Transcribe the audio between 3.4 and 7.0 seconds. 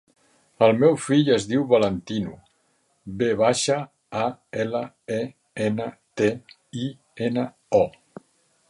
baixa, a, ela, e, ena, te, i,